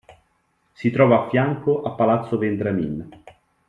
[0.73, 3.07] Si trova a fianco a Palazzo Vendramin.